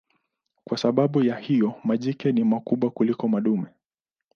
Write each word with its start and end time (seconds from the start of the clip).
Kwa 0.65 0.77
sababu 0.77 1.23
ya 1.23 1.35
hiyo 1.37 1.73
majike 1.83 2.31
ni 2.31 2.53
wakubwa 2.53 2.89
kuliko 2.91 3.27
madume. 3.27 3.67